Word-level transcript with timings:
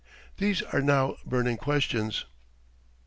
These 0.37 0.63
are 0.63 0.81
now 0.81 1.17
burning 1.27 1.57
questions. 1.57 2.25